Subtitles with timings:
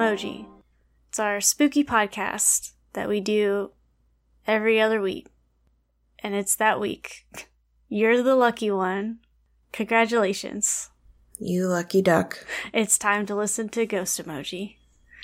[0.00, 0.46] Emoji.
[1.10, 3.72] It's our spooky podcast that we do
[4.46, 5.26] every other week.
[6.20, 7.26] And it's that week.
[7.90, 9.18] You're the lucky one.
[9.72, 10.88] Congratulations.
[11.38, 12.46] You lucky duck.
[12.72, 14.76] It's time to listen to Ghost Emoji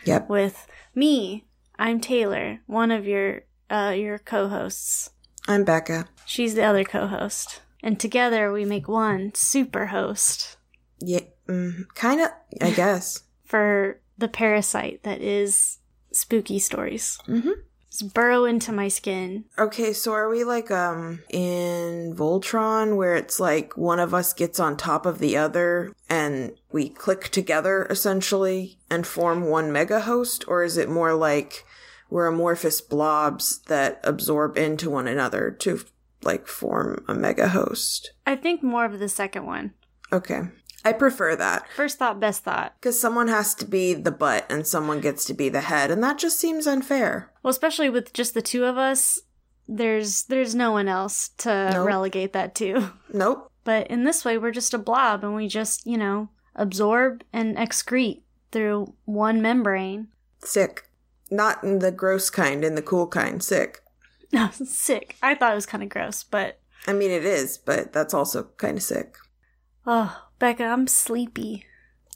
[0.05, 0.29] Yep.
[0.29, 1.47] with me.
[1.79, 5.11] I'm Taylor, one of your uh your co-hosts.
[5.49, 6.07] I'm Becca.
[6.27, 7.63] She's the other co-host.
[7.83, 10.57] And together we make one super host
[11.01, 12.29] Yeah, mm, kind of,
[12.61, 13.23] I guess.
[13.45, 15.79] for the parasite that is
[16.13, 17.19] spooky stories.
[17.27, 17.51] mm-hmm.
[17.91, 19.45] Just burrow into my skin.
[19.59, 24.61] Okay, so are we like um in Voltron where it's like one of us gets
[24.61, 30.45] on top of the other and we click together essentially and form one mega host
[30.49, 31.65] or is it more like
[32.11, 35.81] we're amorphous blobs that absorb into one another to
[36.23, 38.13] like form a mega host?
[38.27, 39.73] I think more of the second one.
[40.13, 40.43] Okay.
[40.87, 41.67] I prefer that.
[41.75, 42.75] First thought, best thought.
[42.81, 46.03] Because someone has to be the butt and someone gets to be the head, and
[46.05, 47.33] that just seems unfair.
[47.43, 49.21] Well, especially with just the two of us,
[49.69, 51.87] there's there's no one else to Nope.
[51.87, 52.93] relegate that to.
[53.13, 53.51] Nope.
[53.65, 57.57] But in this way, we're just a blob and we just, you know, absorb and
[57.57, 60.07] excrete through one membrane.
[60.45, 60.89] Sick.
[61.33, 63.43] Not in the gross kind, in the cool kind.
[63.43, 63.81] Sick.
[64.33, 65.17] No, sick.
[65.21, 68.45] I thought it was kind of gross, but I mean, it is, but that's also
[68.57, 69.17] kind of sick.
[69.85, 71.65] oh, Becca, I'm sleepy.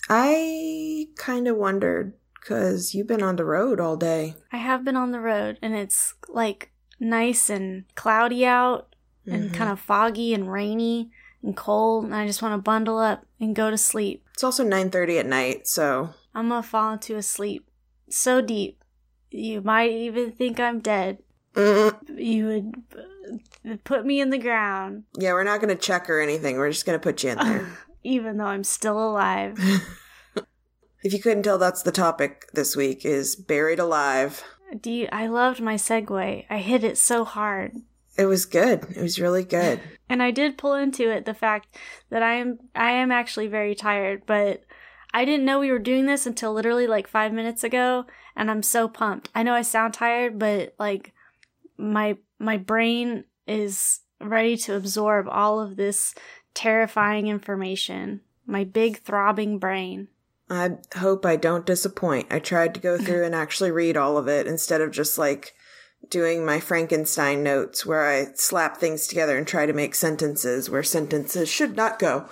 [0.09, 4.35] I kind of wondered, because you've been on the road all day.
[4.53, 8.95] I have been on the road and it's like nice and cloudy out
[9.27, 9.55] and Mhm.
[9.55, 11.11] kind of foggy and rainy
[11.43, 14.25] and cold and I just want to bundle up and go to sleep.
[14.35, 16.11] It's also 9.30 at night, so...
[16.35, 17.69] I'm gonna fall into a sleep
[18.09, 18.83] so deep
[19.31, 21.19] you might even think I'm dead.
[21.55, 22.19] Mm.
[22.21, 26.57] You would put me in the ground Yeah, we're not going to check or anything.
[26.57, 27.69] We're just going to put you in there.
[28.03, 29.59] even though I'm still alive.
[31.03, 34.43] if you couldn't tell, that's the topic this week, is buried alive.
[34.79, 36.45] Do you, I loved my segue.
[36.49, 37.77] I hit it so hard.
[38.17, 38.85] It was good.
[38.97, 39.81] It was really good.
[40.11, 41.77] And I did pull into it the fact
[42.11, 44.65] that I am I am actually very tired, but
[45.15, 48.65] I didn't know we were doing this until literally like 5 minutes ago and I'm
[48.65, 49.29] so pumped.
[49.37, 51.13] I know I sound tired, but like
[51.79, 56.13] my my brain is ready to absorb all of this
[56.55, 58.21] terrifying information.
[58.47, 60.09] My big throbbing brain.
[60.49, 62.27] I hope I don't disappoint.
[62.31, 65.55] I tried to go through and actually read all of it instead of just like
[66.09, 70.83] doing my Frankenstein notes where I slap things together and try to make sentences where
[70.83, 72.29] sentences should not go.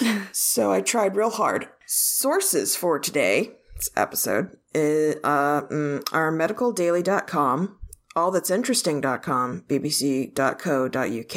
[0.32, 1.68] so I tried real hard.
[1.86, 3.50] Sources for today's
[3.96, 7.78] episode is, uh, mm, are medicaldaily.com,
[8.16, 11.36] allthat'sinteresting.com, bbc.co.uk,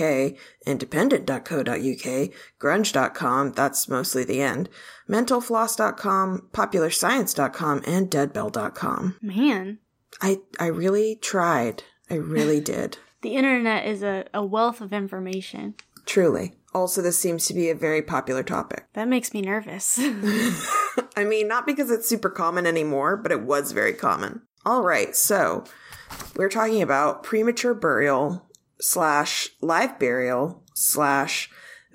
[0.66, 2.29] independent.co.uk,
[2.59, 4.69] grunge.com, that's mostly the end,
[5.09, 9.18] mentalfloss.com, popularscience.com, and deadbell.com.
[9.22, 9.79] Man,
[10.22, 11.84] I, I really tried.
[12.09, 12.97] I really did.
[13.22, 15.75] the internet is a, a wealth of information.
[16.06, 16.53] Truly.
[16.73, 18.85] Also, this seems to be a very popular topic.
[18.94, 20.00] That makes me nervous.
[21.16, 24.44] I mean, not because it's super common anymore, but it was very common.
[24.66, 25.63] All right, so
[26.39, 31.50] we're talking about premature burial slash live burial slash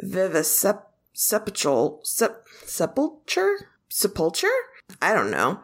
[0.04, 4.48] vivisepulture sep- sepulture sepulture.
[5.00, 5.60] I don't know.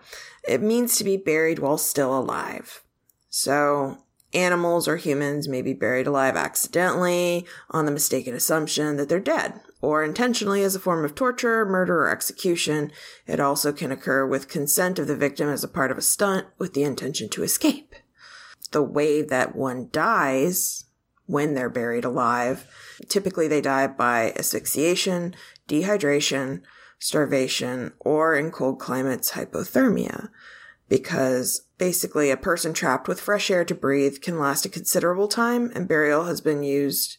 [0.49, 2.83] It means to be buried while still alive.
[3.29, 3.99] So
[4.33, 9.61] animals or humans may be buried alive accidentally on the mistaken assumption that they're dead,
[9.83, 12.93] or intentionally as a form of torture, murder, or execution.
[13.27, 16.47] It also can occur with consent of the victim as a part of a stunt
[16.57, 17.95] with the intention to escape.
[18.73, 20.85] The way that one dies
[21.27, 22.67] when they're buried alive,
[23.09, 25.35] typically they die by asphyxiation,
[25.69, 26.63] dehydration,
[26.99, 30.29] starvation, or in cold climates, hypothermia.
[30.89, 35.71] Because basically a person trapped with fresh air to breathe can last a considerable time
[35.75, 37.17] and burial has been used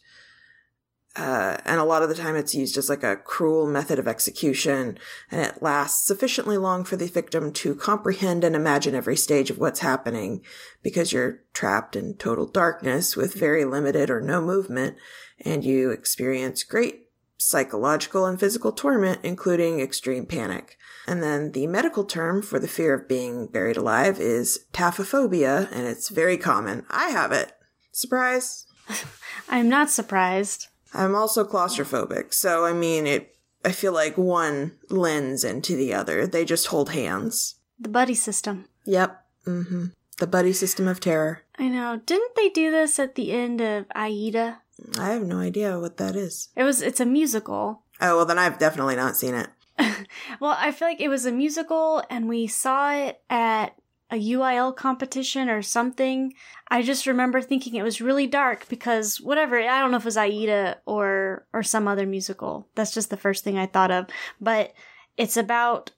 [1.15, 4.07] uh, and a lot of the time it's used as like a cruel method of
[4.07, 4.97] execution
[5.29, 9.57] and it lasts sufficiently long for the victim to comprehend and imagine every stage of
[9.57, 10.41] what's happening
[10.81, 14.95] because you're trapped in total darkness with very limited or no movement
[15.43, 17.07] and you experience great
[17.41, 20.77] psychological and physical torment, including extreme panic.
[21.07, 25.87] And then the medical term for the fear of being buried alive is taphophobia, and
[25.87, 26.85] it's very common.
[26.89, 27.53] I have it.
[27.91, 28.67] Surprise.
[29.49, 30.67] I'm not surprised.
[30.93, 33.35] I'm also claustrophobic, so I mean, it.
[33.63, 36.25] I feel like one lends into the other.
[36.25, 37.55] They just hold hands.
[37.79, 38.65] The buddy system.
[38.85, 39.23] Yep.
[39.45, 39.85] Mm-hmm.
[40.17, 41.43] The buddy system of terror.
[41.59, 42.01] I know.
[42.03, 44.61] Didn't they do this at the end of Aida?
[44.97, 46.49] I have no idea what that is.
[46.55, 46.81] It was.
[46.81, 47.83] It's a musical.
[48.01, 49.49] Oh well, then I've definitely not seen it.
[50.39, 53.75] well, I feel like it was a musical and we saw it at
[54.11, 56.33] a UIL competition or something.
[56.67, 60.05] I just remember thinking it was really dark because whatever, I don't know if it
[60.05, 62.67] was Aida or or some other musical.
[62.75, 64.07] That's just the first thing I thought of.
[64.39, 64.73] But
[65.17, 65.91] it's about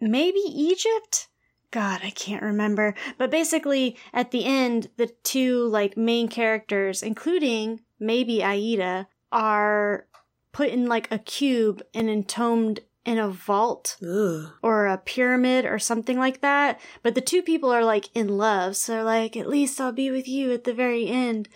[0.00, 1.28] maybe Egypt?
[1.70, 2.94] God, I can't remember.
[3.18, 10.06] But basically at the end, the two like main characters, including maybe Aida, are
[10.52, 14.52] put in like a cube and entombed in a vault Ugh.
[14.62, 16.80] or a pyramid or something like that.
[17.02, 20.10] But the two people are like in love, so they're like, at least I'll be
[20.10, 21.48] with you at the very end.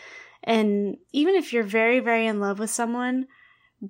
[0.43, 3.27] And even if you're very, very in love with someone,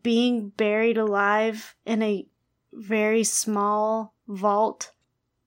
[0.03, 2.27] being buried alive in a
[2.73, 4.93] very small vault,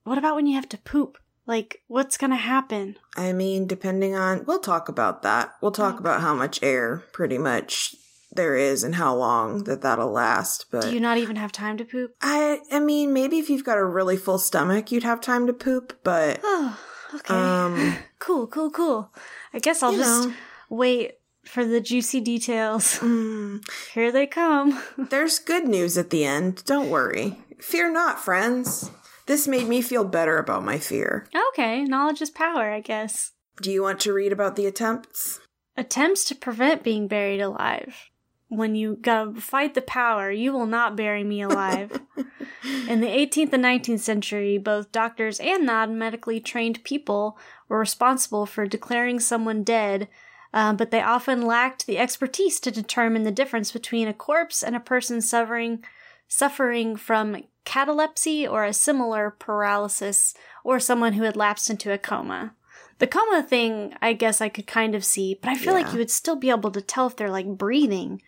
[0.03, 1.17] what about when you have to poop?
[1.45, 2.95] Like, what's gonna happen?
[3.17, 5.51] I mean, depending on, we'll talk about that.
[5.61, 5.99] We'll talk Okay.
[5.99, 7.95] about how much air, pretty much,
[8.31, 10.65] there is and how long that that'll last.
[10.71, 12.15] But Do you not even have time to poop?
[12.21, 15.53] I, I mean, maybe if you've got a really full stomach, you'd have time to
[15.53, 15.99] poop.
[16.03, 16.79] But Oh,
[17.15, 17.33] okay.
[17.33, 19.11] um, cool, cool, cool.
[19.53, 20.33] I guess I'll just know,
[20.69, 22.83] wait for the juicy details.
[22.99, 24.81] mm, Here they come.
[25.09, 26.63] there's good news at the end.
[26.65, 27.39] Don't worry.
[27.59, 28.91] Fear not, friends.
[29.25, 31.27] This made me feel better about my fear.
[31.49, 33.31] Okay, knowledge is power, I guess.
[33.61, 35.39] Do you want to read about the attempts?
[35.77, 38.08] Attempts to prevent being buried alive.
[38.49, 42.01] When you gotta fight the power, you will not bury me alive.
[42.87, 47.37] In the 18th and 19th century, both doctors and non medically trained people
[47.67, 50.07] were responsible for declaring someone dead,
[50.51, 54.75] uh, but they often lacked the expertise to determine the difference between a corpse and
[54.75, 55.83] a person suffering
[56.27, 62.55] suffering from catalepsy or a similar paralysis, or someone who had lapsed into a coma.
[62.97, 65.99] The coma thing, I guess I could kind of see, but I feel like you
[65.99, 68.21] would still be able to tell if they're like breathing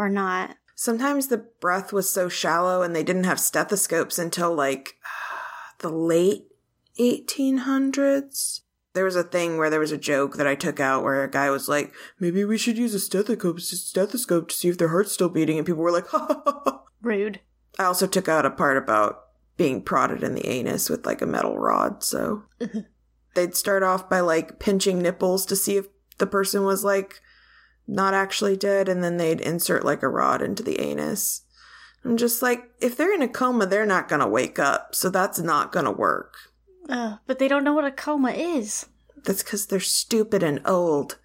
[0.00, 0.56] or not.
[0.74, 4.94] Sometimes the breath was so shallow and they didn't have stethoscopes until like
[5.80, 6.46] the late
[6.98, 8.62] 1800s.
[8.94, 11.30] There was a thing where there was a joke that I took out where a
[11.30, 15.12] guy was like, maybe we should use a stethoscope, stethoscope to see if their heart's
[15.12, 15.58] still beating.
[15.58, 16.62] And people were like, ha ha ha.
[16.64, 16.82] ha.
[17.02, 17.40] Rude.
[17.78, 19.20] I also took out a part about
[19.58, 22.02] being prodded in the anus with like a metal rod.
[22.02, 22.44] So
[23.34, 25.86] they'd start off by like pinching nipples to see if
[26.16, 27.20] the person was like
[27.90, 31.42] not actually dead, and then they'd insert like a rod into the anus.
[32.04, 35.38] I'm just like, if they're in a coma, they're not gonna wake up, so that's
[35.38, 36.34] not gonna work.
[36.88, 38.86] Ugh, but they don't know what a coma is.
[39.24, 41.18] That's because they're stupid and old.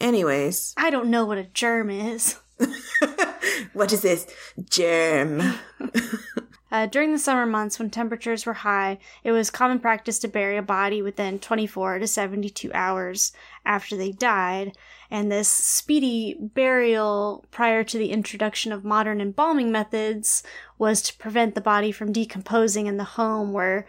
[0.00, 2.36] Anyways, I don't know what a germ is.
[3.72, 4.26] what is this
[4.68, 5.42] germ?
[6.70, 10.56] Uh, during the summer months when temperatures were high, it was common practice to bury
[10.56, 13.32] a body within 24 to 72 hours
[13.64, 14.76] after they died,
[15.10, 20.44] and this speedy burial prior to the introduction of modern embalming methods
[20.78, 23.86] was to prevent the body from decomposing in the home where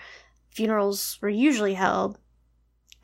[0.50, 2.18] funerals were usually held.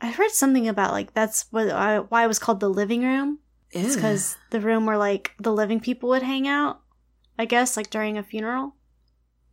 [0.00, 3.38] I heard something about like that's what I, why it was called the living room.
[3.70, 6.80] It's because the room where like the living people would hang out.
[7.38, 8.74] I guess like during a funeral.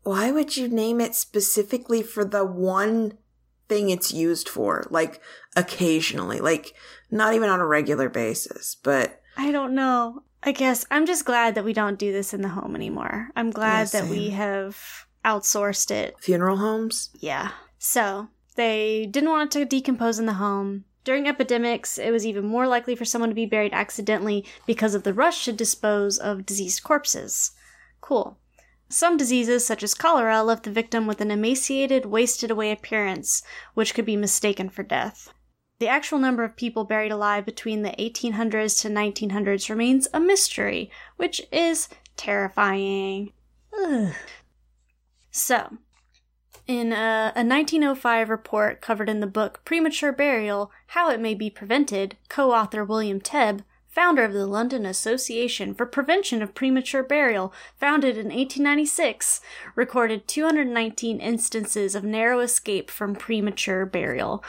[0.05, 3.17] Why would you name it specifically for the one
[3.67, 4.85] thing it's used for?
[4.89, 5.19] Like
[5.55, 6.73] occasionally, like
[7.11, 10.23] not even on a regular basis, but I don't know.
[10.43, 13.29] I guess I'm just glad that we don't do this in the home anymore.
[13.35, 14.77] I'm glad Yeah, that we have
[15.25, 16.15] outsourced it.
[16.19, 17.09] funeral homes?
[17.19, 17.49] Yeah.
[17.79, 20.85] So, they didn't want it to decompose in the home.
[21.03, 25.01] During epidemics, it was even more likely for someone to be buried accidentally because of
[25.03, 27.51] the rush to dispose of diseased corpses.
[28.01, 28.37] Cool.
[28.89, 33.93] Some diseases, such as cholera, left the victim with an emaciated, wasted away appearance, which
[33.93, 35.33] could be mistaken for death.
[35.79, 40.89] The actual number of people buried alive between the 1800s to 1900s remains a mystery,
[41.17, 43.33] which is terrifying.
[43.77, 44.13] Ugh.
[45.31, 45.77] So,
[46.67, 51.49] in a, a 1905 report covered in the book Premature Burial How It May Be
[51.49, 53.63] Prevented, co author William Tebb,
[53.95, 59.39] founder of the London Association for Prevention of Premature Burial, founded in 1896,
[59.73, 64.43] recorded 219 instances of narrow escape from premature burial.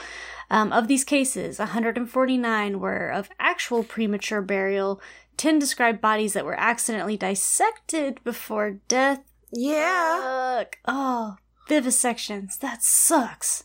[0.51, 5.01] Um, of these cases, 149 were of actual premature burial,
[5.37, 9.21] 10 described bodies that were accidentally dissected before death.
[9.53, 10.57] Yeah.
[10.59, 10.79] Fuck.
[10.89, 11.37] Oh,
[11.69, 12.59] vivisections.
[12.59, 13.63] That sucks.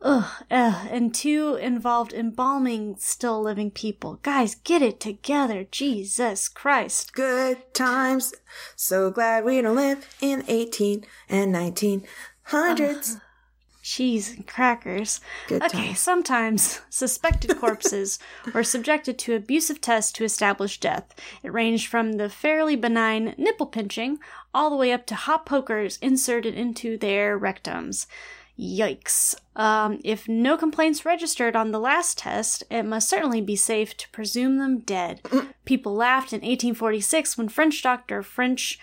[0.00, 0.88] Ugh, ugh.
[0.90, 4.20] And two involved embalming still living people.
[4.22, 5.66] Guys, get it together.
[5.70, 7.12] Jesus Christ.
[7.12, 8.32] Good times.
[8.76, 13.20] So glad we don't live in 18 and 1900s.
[13.82, 15.20] Cheese and crackers.
[15.48, 15.98] Good Okay, times.
[15.98, 18.18] sometimes suspected corpses
[18.52, 21.14] were subjected to abusive tests to establish death.
[21.42, 24.18] It ranged from the fairly benign nipple pinching
[24.52, 28.06] all the way up to hot pokers inserted into their rectums.
[28.58, 29.36] Yikes.
[29.54, 34.08] Um, if no complaints registered on the last test, it must certainly be safe to
[34.10, 35.20] presume them dead.
[35.64, 38.78] People laughed in 1846 when French doctor French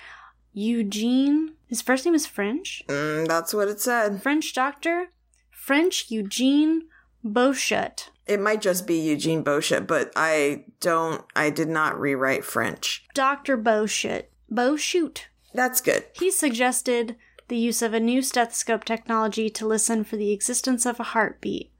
[0.53, 2.83] Eugene, his first name is French?
[2.87, 4.23] Mm, that's what it said.
[4.23, 5.09] French doctor
[5.51, 6.83] French Eugene
[7.23, 8.09] Bouchet.
[8.27, 13.05] It might just be Eugene Bouchet, but I don't, I did not rewrite French.
[13.13, 13.57] Dr.
[13.57, 14.29] Bouchet.
[14.51, 15.25] Bouchute.
[15.53, 16.05] That's good.
[16.13, 17.15] He suggested
[17.47, 21.71] the use of a new stethoscope technology to listen for the existence of a heartbeat.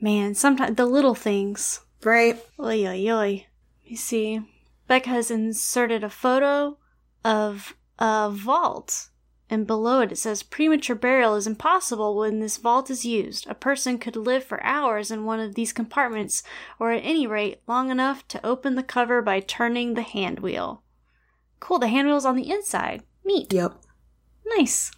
[0.00, 1.80] Man, sometimes the little things.
[2.02, 2.38] Right?
[2.60, 3.46] Oi, oi, oi.
[3.84, 4.40] You see,
[4.86, 6.78] Beck has inserted a photo
[7.24, 9.08] of a vault,
[9.48, 13.46] and below it it says premature burial is impossible when this vault is used.
[13.46, 16.42] A person could live for hours in one of these compartments,
[16.78, 20.82] or at any rate, long enough to open the cover by turning the hand wheel.
[21.60, 23.02] Cool, the hand wheel's on the inside.
[23.24, 23.52] Neat.
[23.52, 23.83] Yep.
[24.56, 24.90] Nice.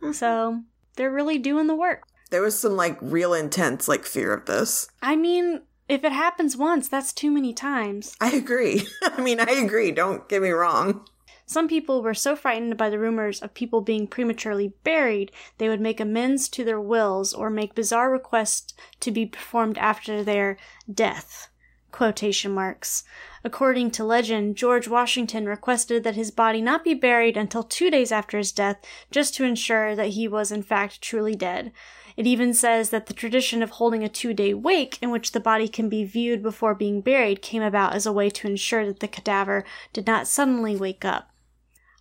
[0.00, 0.60] So, mm-hmm.
[0.96, 2.02] they're really doing the work.
[2.30, 4.88] There was some like real intense like fear of this.
[5.02, 8.14] I mean, if it happens once, that's too many times.
[8.20, 8.86] I agree.
[9.02, 9.90] I mean, I agree.
[9.90, 11.04] Don't get me wrong.
[11.46, 15.80] Some people were so frightened by the rumors of people being prematurely buried, they would
[15.80, 20.58] make amends to their wills or make bizarre requests to be performed after their
[20.92, 21.48] death.
[21.90, 23.04] Quotation marks.
[23.42, 28.12] According to legend, George Washington requested that his body not be buried until two days
[28.12, 28.78] after his death,
[29.10, 31.72] just to ensure that he was in fact truly dead.
[32.16, 35.40] It even says that the tradition of holding a two day wake in which the
[35.40, 39.00] body can be viewed before being buried came about as a way to ensure that
[39.00, 41.30] the cadaver did not suddenly wake up.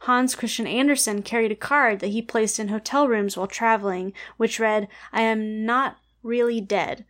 [0.02, 4.60] Hans Christian Andersen carried a card that he placed in hotel rooms while traveling, which
[4.60, 7.06] read, I am not really dead.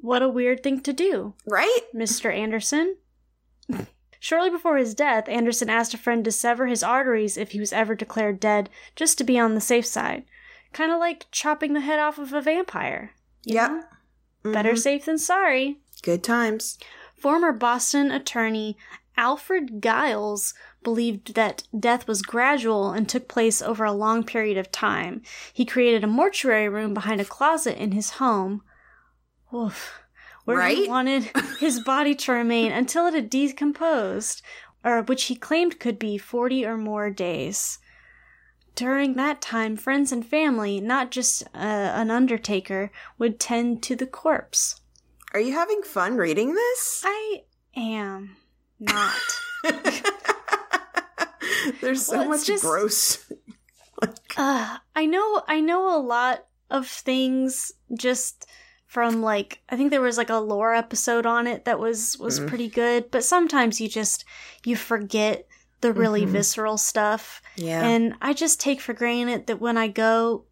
[0.00, 1.80] What a weird thing to do, Right?
[1.94, 2.32] Mr.
[2.32, 2.96] Andersen.
[4.20, 7.72] Shortly before his death, Andersen asked a friend to sever his arteries if he was
[7.72, 10.24] ever declared dead, just to be on the safe side.
[10.72, 13.12] Kind of like chopping the head off of a vampire.
[13.44, 13.70] Yep.
[13.70, 13.76] know?
[13.80, 14.52] Mm-hmm.
[14.52, 15.78] Better safe than sorry.
[16.02, 16.78] Good times.
[17.16, 18.76] Former Boston attorney
[19.16, 24.70] Alfred Giles believed that death was gradual and took place over a long period of
[24.70, 25.22] time.
[25.52, 28.62] He created a mortuary room behind a closet in his home.
[29.64, 30.00] Oof.
[30.44, 31.24] Where he wanted
[31.58, 34.42] his body to remain until it had decomposed,
[34.84, 37.78] or which he claimed could be 40 or more days.
[38.76, 44.06] During that time, friends and family, not just uh, an undertaker, would tend to the
[44.06, 44.80] corpse.
[45.32, 47.02] Are you having fun reading this?
[47.04, 47.42] I
[47.74, 48.36] am
[48.78, 49.14] not.
[51.80, 53.32] There's so Well, much just- gross.
[54.36, 58.46] uh, I know I know a lot of things just
[58.96, 62.40] from like I think there was like a lore episode on it that was was
[62.40, 62.46] Mm.
[62.48, 64.24] pretty good, but sometimes you just
[64.64, 65.46] you forget
[65.82, 66.30] the really Mhm.
[66.30, 67.42] visceral stuff.
[67.56, 67.86] Yeah.
[67.86, 70.46] And I just take for granted that when I go,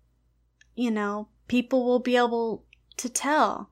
[0.75, 2.67] you know, people will be able
[2.99, 3.71] to tell.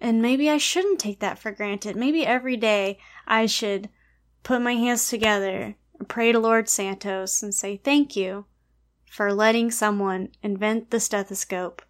[0.00, 1.94] And maybe I shouldn't take that for granted.
[1.94, 3.90] Maybe every day I should
[4.42, 5.76] put my hands together
[6.08, 8.46] pray to Lord Santos and say thank you
[9.10, 11.82] for letting someone invent the stethoscope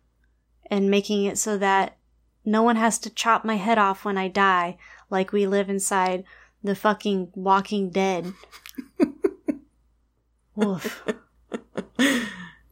[0.70, 1.96] and making it so that
[2.44, 4.76] no one has to chop my head off when I die
[5.10, 6.24] like we live inside
[6.62, 8.32] the fucking Walking Dead.
[10.56, 11.04] Woof.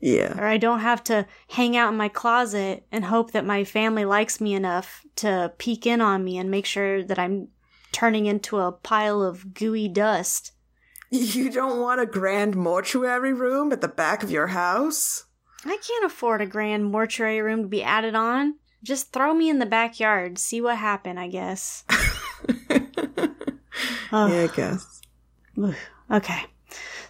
[0.01, 0.39] yeah.
[0.39, 4.05] Or I don't have to hang out in my closet and hope that my family
[4.05, 7.49] likes me enough to peek in on me and make sure that I'm
[7.93, 10.53] turning into a pile of gooey dust.
[11.11, 15.27] You don't want a grand mortuary room at the back of your house?
[15.65, 18.57] I can't afford a grand mortuary room to be added on.
[18.83, 21.85] Just throw me in the backyard, see what happen, I guess.
[24.13, 24.31] Ugh.
[24.31, 25.01] Yeah, I guess.
[26.11, 26.43] Okay.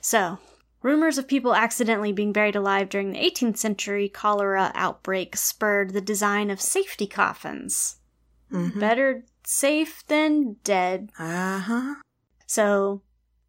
[0.00, 0.38] So,
[0.82, 6.00] rumors of people accidentally being buried alive during the 18th century cholera outbreak spurred the
[6.00, 7.96] design of safety coffins.
[8.52, 8.78] Mhm.
[8.78, 11.10] Better safe than dead.
[11.18, 11.94] Uh-huh.
[12.46, 13.02] So,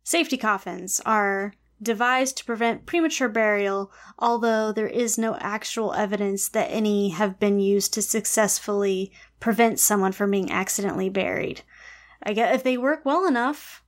[0.03, 6.69] safety coffins are devised to prevent premature burial, although there is no actual evidence that
[6.71, 11.61] any have been used to successfully prevent someone from being accidentally buried.
[12.23, 13.83] I guess if they work well enough,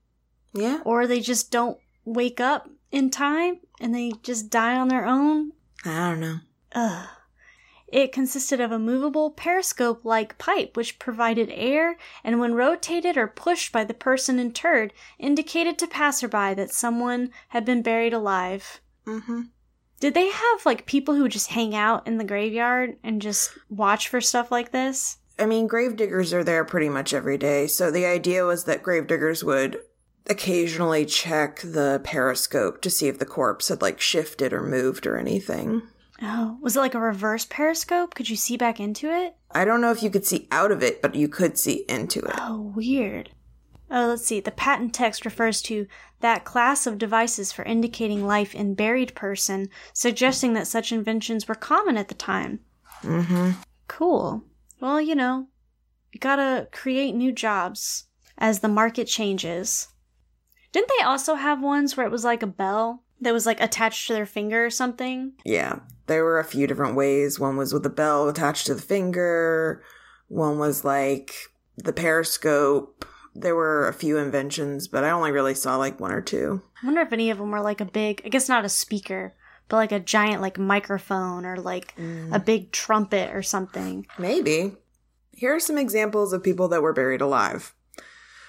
[0.54, 0.80] Yeah.
[0.86, 5.52] or they just don't wake up in time and they just die on their own.
[5.84, 6.38] I don't know.
[6.74, 7.08] Ugh.
[7.96, 13.26] It consisted of a movable periscope like pipe which provided air and, when rotated or
[13.26, 18.82] pushed by the person interred, indicated to passerby that someone had been buried alive.
[19.08, 19.44] Mm-hmm.
[20.02, 23.52] Did they have like people who would just hang out in the graveyard and just
[23.70, 25.20] watch for stuff like this?
[25.40, 29.42] I mean, gravediggers are there pretty much every day, so the idea was that gravediggers
[29.42, 29.80] would
[30.28, 35.16] occasionally check the periscope to see if the corpse had like shifted or moved or
[35.16, 35.82] anything.
[36.22, 38.16] Oh, was it like a reverse periscope?
[38.16, 39.36] Could you see back into it?
[39.52, 42.20] I don't know if you could see out of it, but you could see into
[42.20, 42.36] it.
[42.38, 43.32] Oh, weird.
[43.92, 44.40] Oh, let's see.
[44.40, 45.88] The patent text refers to
[46.22, 51.56] that class of devices for indicating life in buried person, suggesting that such inventions were
[51.56, 52.62] common at the time.
[53.04, 53.52] Mm-hmm.
[53.88, 54.44] Cool.
[54.80, 55.48] Well, you know,
[56.12, 58.06] you gotta create new jobs
[58.38, 59.90] as the market changes.
[60.72, 64.08] Didn't they also have ones where it was like a bell that was like attached
[64.08, 65.34] to their finger or something?
[65.44, 67.40] Yeah, there were a few different ways.
[67.40, 69.84] One was with a bell attached to the finger.
[70.28, 71.34] One was like
[71.76, 73.04] the periscope.
[73.34, 76.62] There were a few inventions, but I only really saw like one or two.
[76.82, 79.34] I wonder if any of them were like a big, I guess not a speaker,
[79.68, 82.34] but like a giant like microphone or like mm.
[82.34, 84.08] a big trumpet or something.
[84.18, 84.74] Maybe.
[85.32, 87.74] Here are some examples of people that were buried alive.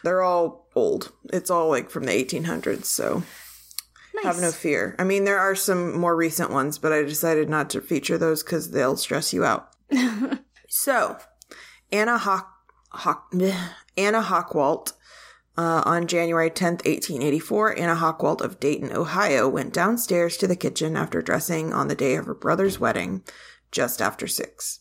[0.04, 1.12] They're all old.
[1.32, 3.24] It's all like from the 1800s, so
[4.16, 4.24] Nice.
[4.24, 4.96] have no fear.
[4.98, 8.42] I mean, there are some more recent ones, but I decided not to feature those
[8.42, 9.70] because they'll stress you out.
[10.68, 11.18] so,
[11.92, 12.50] Anna Hock,
[12.90, 14.92] Hock bleh, Anna Hochwalt,
[15.58, 20.96] uh, on January 10th, 1884, Anna Hochwalt of Dayton, Ohio, went downstairs to the kitchen
[20.96, 23.22] after dressing on the day of her brother's wedding,
[23.70, 24.80] just after six.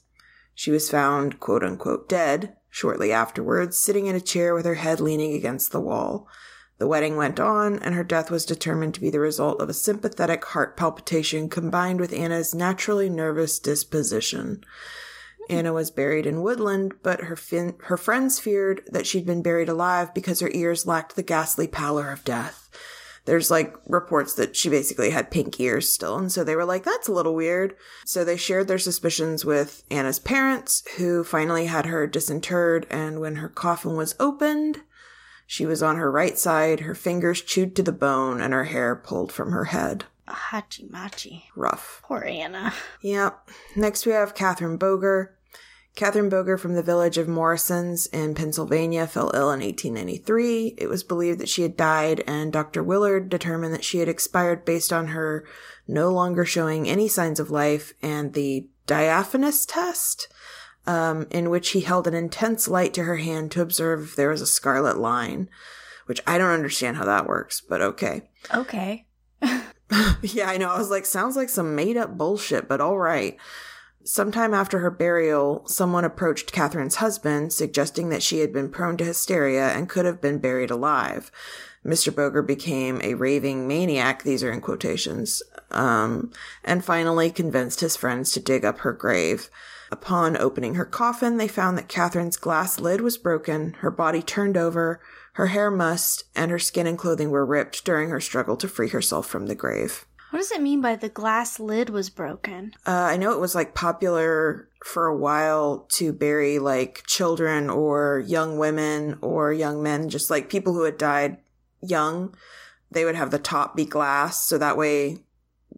[0.54, 5.00] She was found, quote unquote, dead shortly afterwards, sitting in a chair with her head
[5.00, 6.28] leaning against the wall.
[6.78, 9.74] The wedding went on, and her death was determined to be the result of a
[9.74, 14.64] sympathetic heart palpitation combined with Anna's naturally nervous disposition.
[15.50, 19.70] Anna was buried in Woodland, but her fin- her friends feared that she'd been buried
[19.70, 22.70] alive because her ears lacked the ghastly pallor of death.
[23.26, 26.84] There's like reports that she basically had pink ears still, and so they were like,
[26.84, 27.76] that's a little weird.
[28.06, 33.38] So they shared their suspicions with Anna's parents, who finally had her disinterred, and when
[33.38, 34.82] her coffin was opened,
[35.46, 38.96] she was on her right side, her fingers chewed to the bone, and her hair
[38.96, 40.06] pulled from her head.
[40.28, 41.46] Hachi machi.
[41.56, 42.02] Rough.
[42.04, 42.74] Poor Anna.
[43.02, 43.50] Yep.
[43.76, 45.38] Next we have Catherine Boger.
[45.96, 50.76] Catherine Boger from the village of Morrison's in Pennsylvania fell ill in 1893.
[50.78, 52.84] It was believed that she had died, and Dr.
[52.84, 55.46] Willard determined that she had expired based on her
[55.88, 60.28] no longer showing any signs of life and the diaphanous test,
[60.88, 64.30] um, in which he held an intense light to her hand to observe if there
[64.30, 65.50] was a scarlet line,
[66.06, 68.30] which I don't understand how that works, but okay.
[68.54, 69.08] Okay.
[70.22, 70.70] yeah, I know.
[70.70, 73.38] I was like, sounds like some made up bullshit, but all right.
[74.04, 79.04] Sometime after her burial, someone approached Catherine's husband, suggesting that she had been prone to
[79.04, 81.32] hysteria and could have been buried alive.
[81.84, 82.16] Mr.
[82.16, 86.32] Boger became a raving maniac, these are in quotations, um,
[86.64, 89.50] and finally convinced his friends to dig up her grave.
[89.96, 94.58] Upon opening her coffin, they found that Catherine's glass lid was broken, her body turned
[94.58, 95.00] over,
[95.36, 98.90] her hair mussed, and her skin and clothing were ripped during her struggle to free
[98.90, 100.06] herself from the grave.
[100.32, 102.74] What does it mean by the glass lid was broken?
[102.86, 108.22] Uh, I know it was like popular for a while to bury like children or
[108.28, 111.38] young women or young men, just like people who had died
[111.82, 112.36] young.
[112.92, 115.20] They would have the top be glass, so that way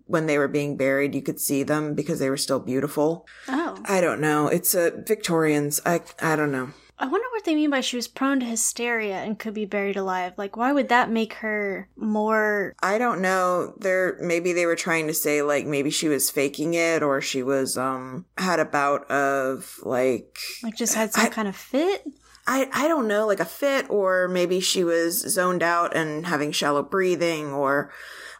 [0.08, 3.28] when they were being buried, you could see them because they were still beautiful.
[3.48, 3.78] Oh.
[3.86, 4.48] I don't know.
[4.48, 5.80] It's a Victorians.
[5.86, 6.70] I I don't know.
[7.00, 9.98] I wonder what they mean by she was prone to hysteria and could be buried
[9.98, 10.34] alive.
[10.36, 12.76] Like, why would that make her more.
[12.82, 13.76] I don't know.
[13.78, 17.44] There maybe they were trying to say like maybe she was faking it or she
[17.44, 22.04] was um had a bout of like Like, just had some I- kind of fit?
[22.48, 26.52] I I don't know, like a fit or maybe she was zoned out and having
[26.52, 27.92] shallow breathing or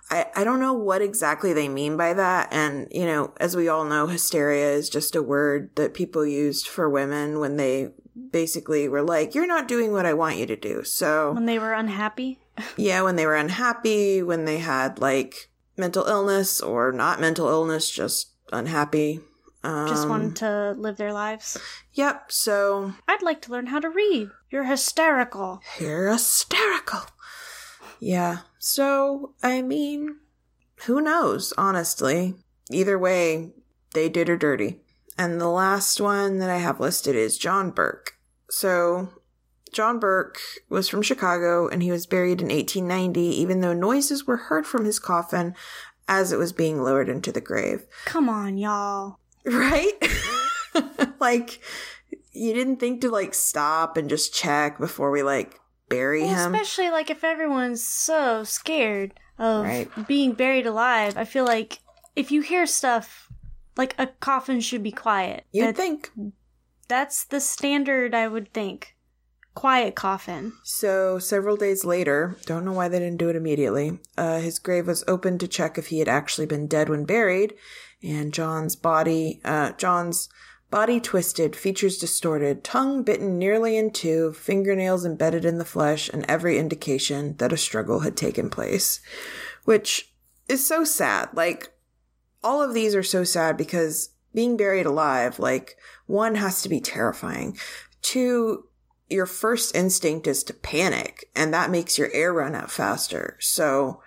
[0.10, 2.50] I, I don't know what exactly they mean by that.
[2.52, 6.68] And, you know, as we all know, hysteria is just a word that people used
[6.68, 7.92] for women when they
[8.32, 10.84] basically were like, you're not doing what I want you to do.
[10.84, 12.40] So, When they were unhappy?
[12.78, 17.90] yeah, when they were unhappy, when they had like mental illness or not mental illness,
[17.90, 19.20] just unhappy.
[19.64, 21.58] Um, Just wanted to live their lives?
[21.94, 22.32] Yep.
[22.32, 24.30] So I'd like to learn how to read.
[24.50, 25.62] You're hysterical.
[25.80, 27.02] you're hysterical.
[28.00, 28.40] Yeah.
[28.60, 30.18] So, I mean,
[30.86, 32.36] who knows, honestly.
[32.72, 33.52] Either way,
[33.94, 34.82] they did her dirty.
[35.18, 38.18] And the last one that I have listed is John Burke.
[38.50, 39.10] So,
[39.74, 44.38] John Burke was from Chicago and he was buried in 1890, even though noises were
[44.38, 45.56] heard from his coffin
[46.08, 47.86] as it was being lowered into the grave.
[48.06, 49.20] Come on, y'all.
[49.46, 49.94] Right?
[51.20, 51.62] like,
[52.32, 56.54] you didn't think to like stop and just check before we like bury Well, him.
[56.56, 60.08] especially like if everyone's so scared of Right.
[60.08, 61.16] being buried alive.
[61.18, 61.80] I feel like
[62.16, 63.30] if you hear stuff,
[63.78, 65.46] like a coffin should be quiet.
[65.52, 66.12] You'd That- think.
[66.88, 68.94] that's the standard, I would think.
[69.56, 70.54] quiet coffin.
[70.64, 74.86] So, several days later, don't know why they didn't do it immediately, uh, his grave
[74.86, 77.56] was opened to check if he had actually been dead when buried,
[78.04, 80.30] and John's body, uh, John's
[80.70, 86.26] body twisted, features distorted, tongue bitten nearly in two, fingernails embedded in the flesh, and
[86.28, 89.00] every indication that a struggle had taken place.
[89.64, 90.14] Which
[90.48, 91.30] is so sad.
[91.34, 91.74] Like,
[92.44, 96.80] all of these are so sad because being buried alive, like, one has to be
[96.80, 97.58] terrifying.
[98.02, 98.66] Two,
[99.10, 103.38] your first instinct is to panic and that makes your air run out faster.
[103.40, 104.02] So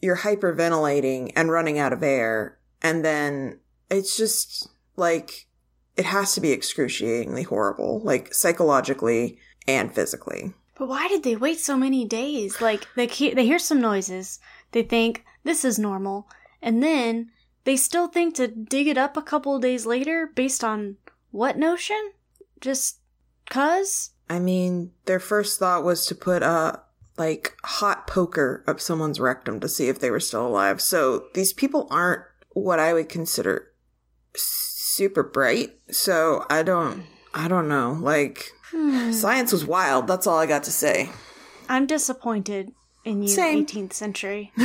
[0.00, 2.58] you're hyperventilating and running out of air.
[2.82, 5.46] And then it's just like,
[5.96, 10.52] it has to be excruciatingly horrible, like psychologically and physically.
[10.78, 12.60] But why did they wait so many days?
[12.60, 14.38] Like they he- they hear some noises,
[14.72, 16.28] they think this is normal,
[16.60, 17.30] and then
[17.64, 20.96] they still think to dig it up a couple days later based on
[21.30, 22.12] what notion?
[22.60, 22.98] Just
[23.50, 24.10] cuz?
[24.28, 26.80] I mean, their first thought was to put a
[27.16, 30.80] like hot poker up someone's rectum to see if they were still alive.
[30.82, 33.72] So these people aren't what I would consider
[34.96, 35.76] super bright.
[35.90, 37.04] So I don't
[37.34, 37.98] I don't know.
[38.00, 39.12] Like Hmm.
[39.12, 40.06] science was wild.
[40.08, 41.10] That's all I got to say.
[41.68, 42.72] I'm disappointed
[43.04, 43.64] in you, Same.
[43.64, 44.52] 18th century.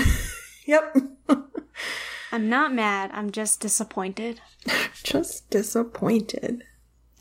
[0.65, 0.95] Yep.
[2.31, 4.39] I'm not mad, I'm just disappointed.
[5.03, 6.63] Just disappointed.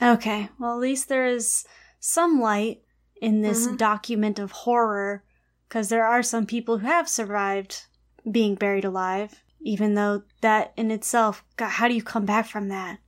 [0.01, 1.65] Okay, well, at least there is
[1.99, 2.83] some light
[3.21, 5.25] in this document of horror,
[5.69, 7.87] because there are some people who have survived
[8.31, 12.69] being buried alive, even though that in itself, God, how do you come back from
[12.69, 12.99] that?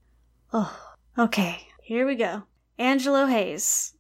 [0.53, 2.45] Oh, okay, here we go.
[2.79, 3.95] Angelo Hayes.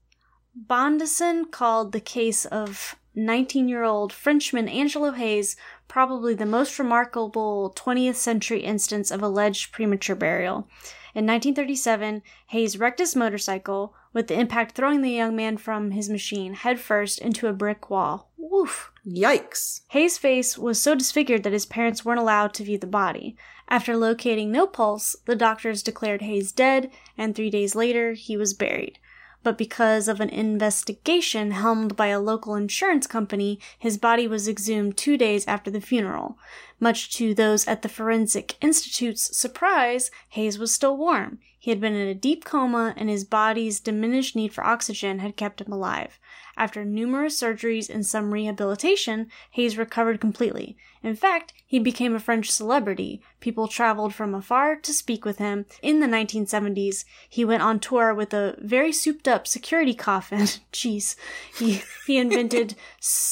[0.66, 5.56] Bondeson called the case of 19 year old Frenchman Angelo Hayes
[5.88, 10.68] probably the most remarkable 20th century instance of alleged premature burial.
[11.14, 16.08] In 1937, Hayes wrecked his motorcycle, with the impact throwing the young man from his
[16.08, 18.30] machine headfirst into a brick wall.
[18.38, 18.91] Woof.
[19.06, 19.80] Yikes.
[19.88, 23.36] Hayes' face was so disfigured that his parents weren't allowed to view the body.
[23.68, 28.54] After locating no pulse, the doctors declared Hayes dead, and three days later, he was
[28.54, 29.00] buried.
[29.42, 34.96] But because of an investigation helmed by a local insurance company, his body was exhumed
[34.96, 36.38] two days after the funeral.
[36.82, 41.38] Much to those at the Forensic Institute's surprise, Hayes was still warm.
[41.56, 45.36] He had been in a deep coma, and his body's diminished need for oxygen had
[45.36, 46.18] kept him alive.
[46.56, 50.76] After numerous surgeries and some rehabilitation, Hayes recovered completely.
[51.02, 53.22] In fact, he became a French celebrity.
[53.40, 55.66] People traveled from afar to speak with him.
[55.80, 60.40] In the 1970s, he went on tour with a very souped up security coffin.
[60.72, 61.16] Jeez.
[61.56, 62.74] He, he invented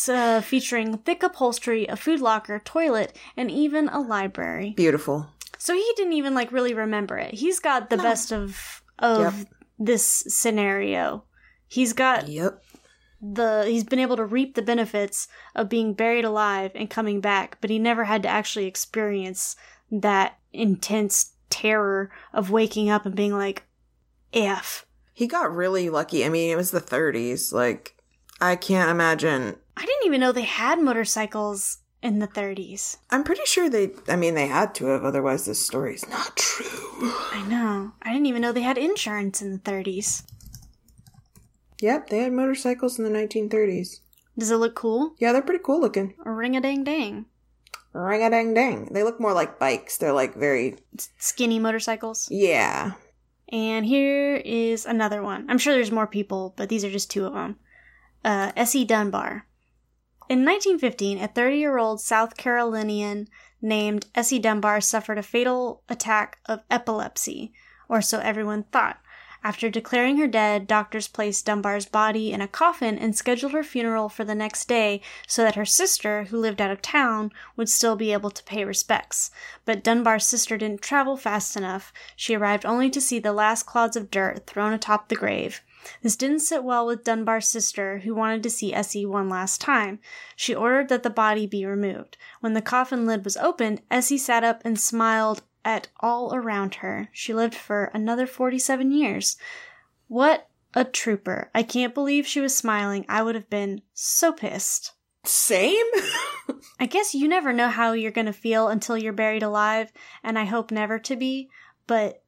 [0.08, 4.74] uh, featuring thick upholstery, a food locker, toilet, and even a library.
[4.76, 5.26] Beautiful.
[5.56, 7.32] So he didn't even like really remember it.
[7.34, 9.48] He's got the best of of Yep.
[9.78, 11.24] this scenario.
[11.66, 12.62] He's got Yep.
[13.22, 17.56] the he's been able to reap the benefits of being buried alive and coming back,
[17.62, 19.56] but he never had to actually experience
[19.90, 23.64] that intense terror of waking up and being like,
[24.34, 26.24] "F." He got really lucky.
[26.24, 27.52] I mean, it was the 30s.
[27.52, 27.94] Like,
[28.40, 29.56] I can't imagine.
[29.76, 32.96] I didn't even know they had motorcycles in the 30s.
[33.10, 36.66] I'm pretty sure they, I mean, they had to have, otherwise, this story's not true.
[37.32, 37.92] I know.
[38.02, 40.24] I didn't even know they had insurance in the 30s.
[41.80, 44.00] Yep, they had motorcycles in the 1930s.
[44.38, 45.14] Does it look cool?
[45.18, 46.14] Yeah, they're pretty cool looking.
[46.24, 47.26] Ring a ding ding.
[47.92, 48.86] Ring a dang dang.
[48.92, 49.96] They look more like bikes.
[49.98, 50.76] They're like very,
[51.18, 52.28] Skinny motorcycles.
[52.30, 52.92] yeah.
[53.52, 55.46] And here is another one.
[55.50, 57.56] I'm sure there's more people, but these are just two of them.
[58.24, 58.84] Uh, S.E.
[58.84, 59.44] Dunbar.
[60.30, 63.26] In 1915, a 30 year old South Carolinian
[63.60, 64.38] named S.E.
[64.38, 67.52] Dunbar suffered a fatal attack of epilepsy,
[67.88, 69.00] or so everyone thought.
[69.42, 74.08] After declaring her dead, doctors placed Dunbar's body in a coffin and scheduled her funeral
[74.08, 77.96] for the next day so that her sister, who lived out of town, would still
[77.96, 79.32] be able to pay respects.
[79.64, 81.92] But Dunbar's sister didn't travel fast enough.
[82.14, 85.60] She arrived only to see the last clods of dirt thrown atop the grave.
[86.02, 89.98] This didn't sit well with Dunbar's sister, who wanted to see Essie one last time.
[90.36, 92.16] She ordered that the body be removed.
[92.40, 97.08] When the coffin lid was opened, Essie sat up and smiled at all around her.
[97.12, 99.36] She lived for another 47 years.
[100.08, 101.50] What a trooper.
[101.54, 103.04] I can't believe she was smiling.
[103.08, 104.92] I would have been so pissed.
[105.24, 105.86] Same?
[106.78, 110.38] I guess you never know how you're going to feel until you're buried alive, and
[110.38, 111.50] I hope never to be,
[111.86, 112.22] but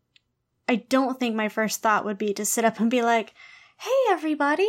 [0.68, 3.34] I don't think my first thought would be to sit up and be like,
[3.78, 4.68] hey everybody,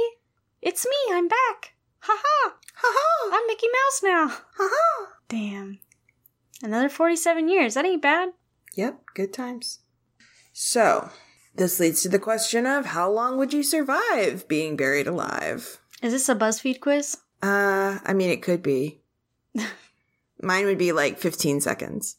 [0.61, 1.73] it's me, I'm back.
[1.99, 3.37] Ha ha, Ha ha!
[3.37, 4.27] I'm Mickey Mouse now.
[4.57, 5.07] Ha ha!
[5.29, 5.79] Damn.
[6.61, 8.29] Another 47 years, that ain't bad.
[8.75, 9.79] Yep, good times.
[10.51, 11.09] So,
[11.55, 15.79] This leads to the question of how long would you survive being buried alive?
[16.01, 17.17] Is this a BuzzFeed quiz?
[17.43, 19.01] Uh, I mean, it could be.
[20.41, 22.17] Mine would be like 15 seconds.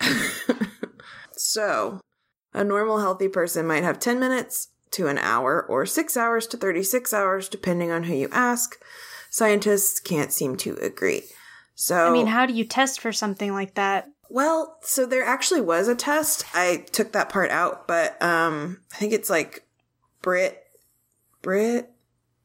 [1.32, 2.00] so,
[2.56, 6.56] a normal healthy person might have 10 minutes to an hour or 6 hours to
[6.56, 8.80] 36 hours, depending on who you ask.
[9.30, 11.22] Scientists can't seem to agree.
[11.74, 14.08] So, I mean, how do you test for something like that?
[14.28, 16.44] well, so there actually was a test.
[16.54, 19.64] I took that part out, but um, I think it's like
[20.22, 20.64] Brit,
[21.42, 21.90] Brit,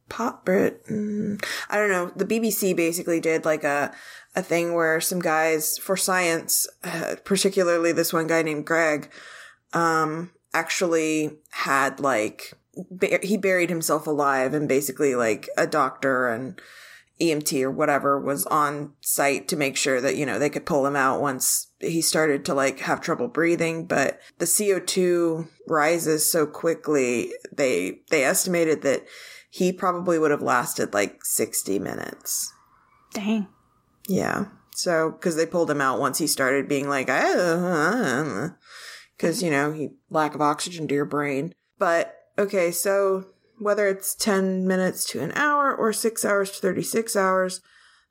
[0.10, 0.86] Pop Brit.
[0.88, 2.12] Mm, I don't know.
[2.16, 3.94] The BBC basically did like a
[4.36, 9.10] a thing where some guys for science, uh, particularly this one guy named Greg,
[9.74, 12.54] um, actually had like
[12.90, 16.60] ba- he buried himself alive, and basically like a doctor and
[17.22, 20.86] EMT or whatever was on site to make sure that, you know, they could pull
[20.86, 23.86] him out once he started to like have trouble breathing.
[23.86, 29.06] But the CO2 rises so quickly, they, they estimated that
[29.52, 32.52] he probably would have lasted like 60 minutes.
[33.14, 33.48] Dang.
[34.08, 34.46] Yeah.
[34.74, 38.56] So, cause they pulled him out once he started being like, ah,
[39.22, 41.54] cause, you know, he, lack of oxygen to your brain.
[41.78, 43.26] But, okay, so
[43.60, 47.62] whether it's 10 minutes to an hour or 6 hours to 36 hours,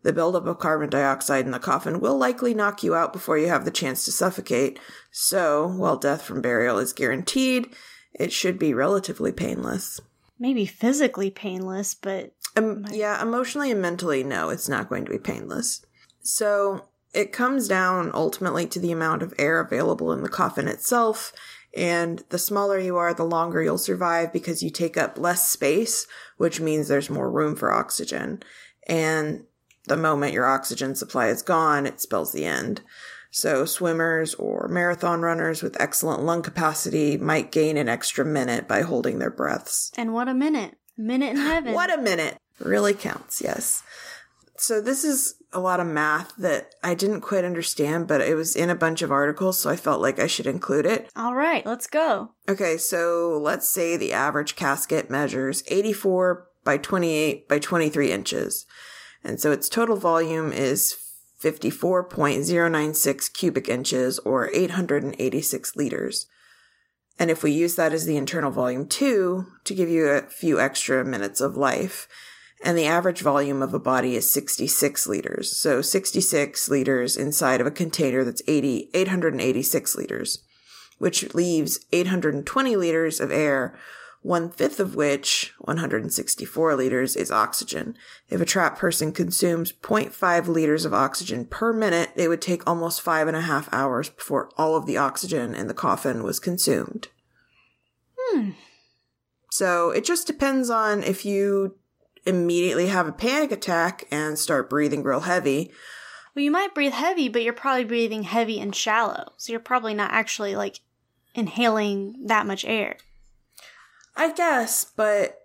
[0.03, 3.49] the buildup of carbon dioxide in the coffin will likely knock you out before you
[3.49, 4.79] have the chance to suffocate.
[5.11, 7.75] So, while death from burial is guaranteed,
[8.15, 10.01] it should be relatively painless.
[10.39, 15.19] Maybe physically painless, but Um, yeah, emotionally and mentally, no, it's not going to be
[15.19, 15.85] painless.
[16.23, 21.33] So it comes down ultimately to the amount of air available in the coffin itself.
[21.77, 26.07] And the smaller you are, the longer you'll survive because you take up less space,
[26.37, 28.43] which means there's more room for oxygen.
[28.89, 29.45] And
[29.87, 32.81] the moment your oxygen supply is gone, it spells the end.
[33.31, 38.83] So swimmers or marathon runners with excellent lung capacity might gain an extra minute by
[38.83, 39.93] holding their breaths.
[39.97, 40.77] and what a minute.
[40.99, 41.73] A minute in heaven.
[41.75, 42.37] What a minute.
[42.59, 43.83] Really counts, yes.
[44.61, 48.55] So this is a lot of math that I didn't quite understand, but it was
[48.55, 51.11] in a bunch of articles, so I felt like I should include it.
[51.17, 52.33] All right, let's go.
[52.47, 58.67] Okay, so let's say the average casket measures 84 by 28 by 23 inches.
[59.25, 60.95] And so its total volume is
[61.43, 66.27] 54.096 cubic inches or 886 liters.
[67.19, 70.61] And if we use that as the internal volume too, to give you a few
[70.61, 72.07] extra minutes of life,
[72.63, 75.57] and the average volume of a body is 66 liters.
[75.57, 80.45] So 66 liters inside of a container that's 80, 886 liters,
[80.99, 83.79] which leaves 820 liters of air,
[84.23, 87.97] one fifth of which, 164 liters, is oxygen.
[88.29, 93.01] If a trapped person consumes 0.5 liters of oxygen per minute, it would take almost
[93.01, 97.09] five and a half hours before all of the oxygen in the coffin was consumed.
[98.19, 98.51] Hmm.
[99.51, 101.77] So it just depends on if you
[102.27, 105.71] immediately have a panic attack and start breathing real heavy.
[106.35, 109.33] Well, you might breathe heavy, but you're probably breathing heavy and shallow.
[109.37, 110.81] So you're probably not actually like
[111.35, 112.97] inhaling that much air.
[114.17, 115.39] I guess, but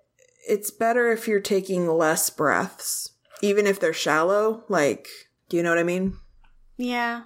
[0.48, 3.12] it's better if you're taking less breaths,
[3.42, 4.64] even if they're shallow.
[4.70, 5.08] Like,
[5.50, 6.18] do you know what I mean?
[6.78, 7.24] Yeah.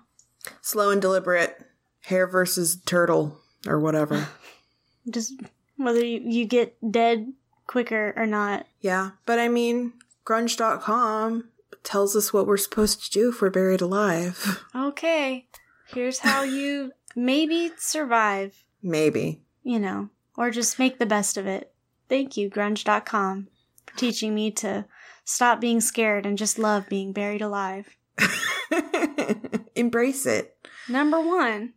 [0.61, 1.57] Slow and deliberate,
[2.01, 4.27] hare versus turtle, or whatever.
[5.09, 5.33] Just
[5.75, 7.33] whether you, you get dead
[7.69, 8.65] quicker or not.
[8.81, 9.93] yeah, but I mean,
[10.25, 11.49] grunge.com
[11.83, 14.65] tells us what we're supposed to do if we're buried alive.
[14.75, 15.45] Okay.
[15.87, 19.41] Here's how you maybe survive, Maybe.
[19.63, 21.71] you know, or just make the best of it.
[22.07, 23.47] Thank you, grunge.com,
[23.85, 24.85] for teaching me to
[25.25, 27.87] stop being scared and just love being buried alive.
[29.75, 30.55] Embrace it.
[30.87, 31.73] Number one,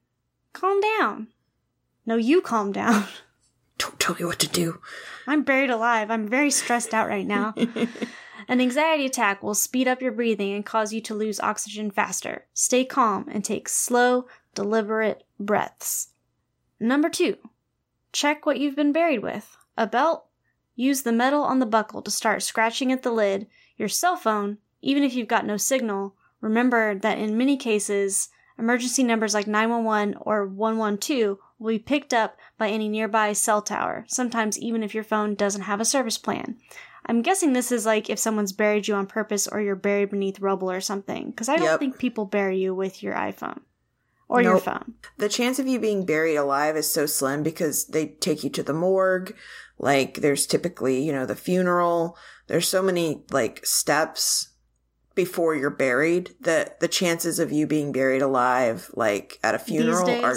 [0.52, 1.28] calm down.
[2.06, 3.04] No, you calm down.
[3.82, 4.80] Don't tell me what to do.
[5.26, 6.08] I'm buried alive.
[6.08, 7.52] I'm very stressed out right now.
[8.48, 12.44] An anxiety attack will speed up your breathing and cause you to lose oxygen faster.
[12.54, 16.10] Stay calm and take slow, deliberate breaths.
[16.78, 17.38] Number two,
[18.12, 19.56] check what you've been buried with.
[19.76, 20.26] A belt?
[20.76, 23.48] Use the metal on the buckle to start scratching at the lid.
[23.76, 29.02] Your cell phone, even if you've got no signal, remember that in many cases, emergency
[29.02, 34.58] numbers like 911 or 112 will be picked up by any nearby cell tower, sometimes
[34.58, 36.56] even if your phone doesn't have a service plan.
[37.06, 40.40] I'm guessing this is like if someone's buried you on purpose or you're buried beneath
[40.40, 41.80] rubble or something, because I don't Yep.
[41.80, 43.60] think people bury you with your iPhone
[44.28, 44.94] or your phone.
[45.18, 48.62] The chance of you being buried alive is so slim because they take you to
[48.62, 49.36] the morgue.
[49.78, 52.16] Like, there's typically, you know, the funeral.
[52.46, 54.50] There's so many, like, steps
[55.14, 60.20] before you're buried that the chances of you being buried alive, like, at a funeral
[60.22, 60.36] are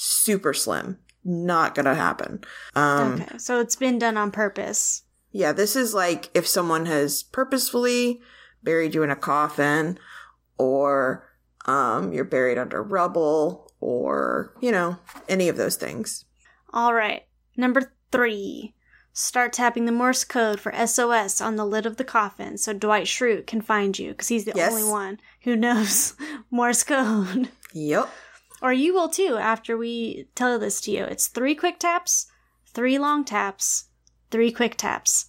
[0.00, 0.98] super slim.
[1.24, 2.40] not gonna happen.
[2.76, 5.02] Um, okay, so it's been done on purpose.
[5.32, 8.20] Yeah, this is like if someone has purposefully
[8.62, 9.98] buried you in a coffin,
[10.56, 11.28] or
[11.66, 14.96] um, you're buried under rubble, or you know
[15.28, 16.24] any of those things.
[16.72, 17.24] All right,
[17.56, 18.74] number three.
[19.12, 23.06] Start tapping the Morse code for SOS on the lid of the coffin so Dwight
[23.06, 24.70] Schrute can find you because he's the Yes.
[24.72, 26.14] only one who knows
[26.52, 27.48] Morse code.
[27.72, 28.08] Yep.
[28.60, 31.04] Or you will too after we tell this to you.
[31.04, 32.26] It's three quick taps,
[32.66, 33.84] three long taps,
[34.30, 35.26] three quick taps.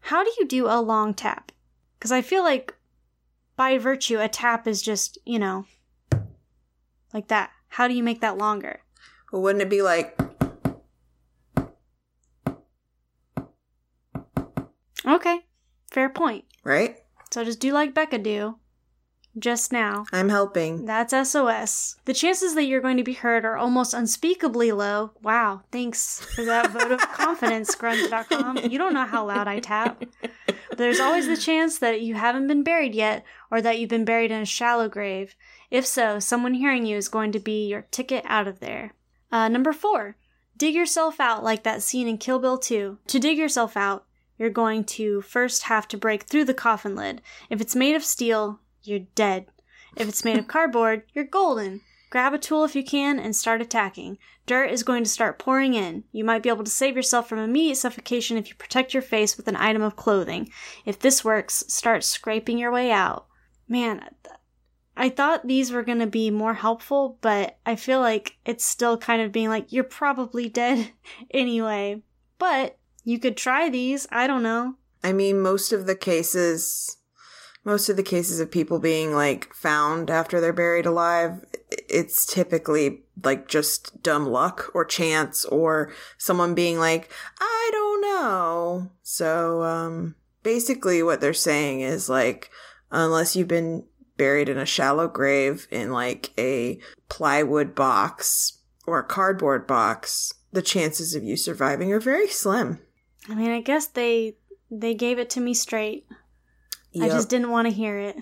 [0.00, 1.52] How do you do a long tap?
[1.98, 2.74] Because I feel like
[3.56, 5.66] by virtue, a tap is just, you know,
[7.12, 7.50] like that.
[7.68, 8.80] How do you make that longer?
[9.32, 10.18] Well, wouldn't it be like
[15.06, 15.40] Okay,
[15.90, 16.44] fair point.
[16.64, 16.96] right?
[17.30, 18.56] So just do like Becca do
[19.38, 20.04] just now.
[20.12, 20.84] I'm helping.
[20.84, 21.96] That's SOS.
[22.04, 25.12] The chances that you're going to be heard are almost unspeakably low.
[25.22, 28.70] Wow, thanks for that vote of confidence, grunge.com.
[28.70, 30.04] You don't know how loud I tap.
[30.46, 34.04] But there's always the chance that you haven't been buried yet or that you've been
[34.04, 35.34] buried in a shallow grave.
[35.70, 38.94] If so, someone hearing you is going to be your ticket out of there.
[39.30, 40.16] Uh, number four,
[40.56, 42.98] dig yourself out like that scene in Kill Bill 2.
[43.06, 44.06] To dig yourself out,
[44.38, 47.22] you're going to first have to break through the coffin lid.
[47.50, 49.46] If it's made of steel, you're dead.
[49.96, 51.80] If it's made of cardboard, you're golden.
[52.10, 54.18] Grab a tool if you can and start attacking.
[54.46, 56.04] Dirt is going to start pouring in.
[56.12, 59.36] You might be able to save yourself from immediate suffocation if you protect your face
[59.36, 60.50] with an item of clothing.
[60.84, 63.26] If this works, start scraping your way out.
[63.68, 64.08] Man,
[64.96, 68.96] I thought these were going to be more helpful, but I feel like it's still
[68.96, 70.92] kind of being like, you're probably dead
[71.32, 72.02] anyway.
[72.38, 74.06] But you could try these.
[74.12, 74.76] I don't know.
[75.02, 76.98] I mean, most of the cases,
[77.64, 81.44] most of the cases of people being like found after they're buried alive,
[81.88, 88.90] it's typically like just dumb luck or chance or someone being like, I don't know.
[89.02, 92.50] So, um, basically what they're saying is like,
[92.90, 93.84] unless you've been
[94.16, 100.62] buried in a shallow grave in like a plywood box or a cardboard box, the
[100.62, 102.78] chances of you surviving are very slim.
[103.28, 104.36] I mean, I guess they
[104.70, 106.06] they gave it to me straight.
[107.00, 108.16] I just didn't want to hear it.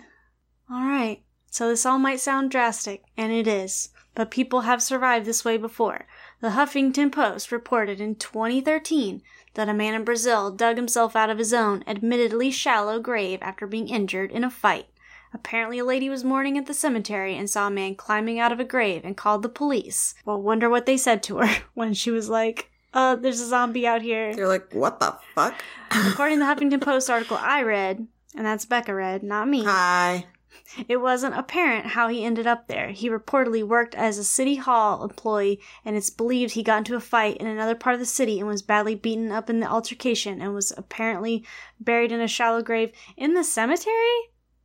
[0.71, 1.23] All right.
[1.51, 5.59] So this all might sound drastic, and it is, but people have survived this way
[5.59, 6.07] before.
[6.41, 9.23] The Huffington Post reported in 2013
[9.55, 13.67] that a man in Brazil dug himself out of his own, admittedly shallow grave after
[13.67, 14.87] being injured in a fight.
[15.35, 18.61] Apparently, a lady was mourning at the cemetery and saw a man climbing out of
[18.61, 20.15] a grave and called the police.
[20.25, 23.87] Well, wonder what they said to her when she was like, uh, there's a zombie
[23.87, 24.35] out here.
[24.35, 25.55] They're like, what the fuck?
[25.91, 28.07] According to the Huffington Post article I read,
[28.37, 30.27] and that's Becca read, not me, Hi.
[30.89, 32.89] it wasn't apparent how he ended up there.
[32.91, 37.01] He reportedly worked as a city hall employee, and it's believed he got into a
[37.01, 40.41] fight in another part of the city and was badly beaten up in the altercation
[40.41, 41.45] and was apparently
[41.81, 44.19] buried in a shallow grave in the cemetery?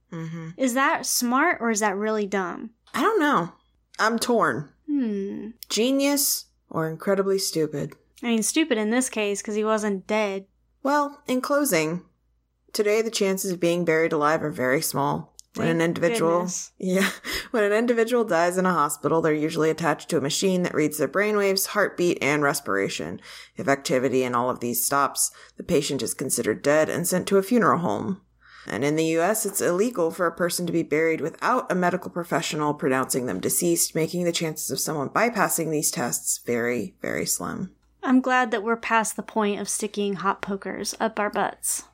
[0.10, 2.69] hmm Is that smart or is that really dumb?
[2.93, 3.51] I don't know.
[3.99, 4.69] I'm torn.
[4.89, 5.49] Hmm.
[5.69, 7.93] Genius or incredibly stupid.
[8.23, 10.45] I mean, stupid in this case because he wasn't dead.
[10.84, 12.03] Well, in closing,
[12.77, 15.33] today the chances of being buried alive are very small.
[15.55, 16.71] When an individual, goodness.
[16.77, 17.09] yeah,
[17.51, 20.99] when an individual dies in a hospital, they're usually attached to a machine that reads
[20.99, 23.19] their brainwaves, heartbeat, and respiration.
[23.55, 27.37] If activity in all of these stops, the patient is considered dead and sent to
[27.37, 28.21] a funeral home.
[28.67, 32.11] And in the US, it's illegal for a person to be buried without a medical
[32.11, 37.71] professional pronouncing them deceased, making the chances of someone bypassing these tests very, very slim.
[38.03, 41.85] I'm glad that we're past the point of sticking hot pokers up our butts.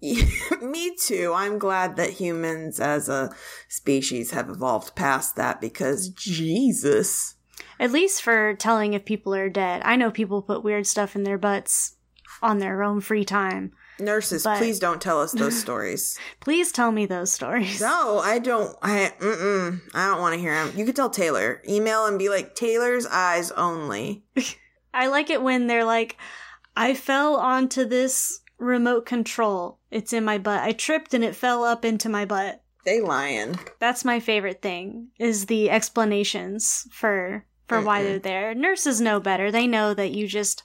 [0.62, 1.32] Me too.
[1.34, 3.30] I'm glad that humans as a
[3.68, 7.34] species have evolved past that because Jesus.
[7.80, 9.82] At least for telling if people are dead.
[9.84, 11.96] I know people put weird stuff in their butts
[12.42, 13.72] on their own free time.
[14.00, 16.16] Nurses, But- please don't tell us those stories.
[16.38, 17.80] Please tell me those stories.
[17.80, 18.76] No, I don't.
[18.80, 20.76] I mm-mm, I don't want to hear them.
[20.78, 21.60] You could tell Taylor.
[21.68, 24.24] Email and be like Taylor's eyes only.
[24.94, 26.16] I like it when they're like,
[26.76, 29.78] I fell onto this remote control.
[29.90, 30.62] It's in my butt.
[30.62, 32.62] I tripped and it fell up into my butt.
[32.84, 33.58] They lying.
[33.80, 38.04] That's my favorite thing is the explanations for for why Mm-mm.
[38.04, 38.54] they're there.
[38.54, 39.50] Nurses know better.
[39.50, 40.62] They know that you just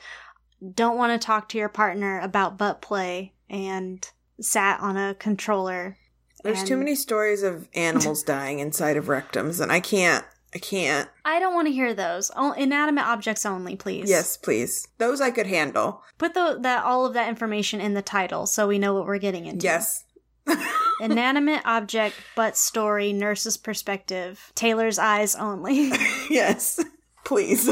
[0.73, 5.97] don't want to talk to your partner about butt play and sat on a controller.
[6.43, 10.25] There's too many stories of animals dying inside of rectums, and I can't.
[10.53, 11.09] I can't.
[11.25, 12.31] I don't want to hear those.
[12.35, 14.09] Oh, inanimate objects only, please.
[14.09, 14.87] Yes, please.
[14.97, 16.03] Those I could handle.
[16.17, 19.17] Put the, that all of that information in the title so we know what we're
[19.17, 19.63] getting into.
[19.63, 20.03] Yes.
[21.01, 25.91] Inanimate object, but story, nurse's perspective, Taylor's eyes only.
[26.29, 26.83] yes.
[27.25, 27.69] Please.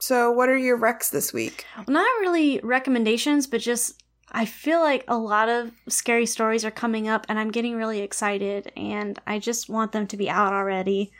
[0.00, 1.64] So, what are your recs this week?
[1.76, 6.70] Well, not really recommendations, but just I feel like a lot of scary stories are
[6.70, 10.52] coming up and I'm getting really excited and I just want them to be out
[10.52, 11.12] already.